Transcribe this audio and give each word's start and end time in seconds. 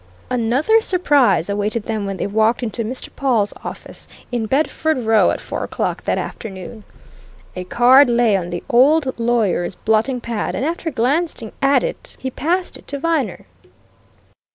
Another 0.31 0.81
surprise 0.81 1.47
awaited 1.47 1.83
them 1.83 2.07
when 2.07 2.17
they 2.17 2.25
walked 2.25 2.63
into 2.63 2.83
Mr. 2.83 3.09
Pawle's 3.15 3.53
office 3.63 4.07
in 4.31 4.47
Bedford 4.47 4.97
Row 5.03 5.29
at 5.29 5.39
four 5.39 5.63
o'clock 5.63 6.05
that 6.05 6.17
afternoon. 6.17 6.83
A 7.55 7.65
card 7.65 8.09
lay 8.09 8.35
on 8.35 8.49
the 8.49 8.63
old 8.67 9.19
lawyer's 9.19 9.75
blotting 9.75 10.19
pad, 10.19 10.55
and 10.55 10.65
after 10.65 10.89
glancing 10.89 11.51
at 11.61 11.83
it, 11.83 12.17
he 12.19 12.31
passed 12.31 12.77
it 12.77 12.87
to 12.87 12.97
Viner. 12.97 13.45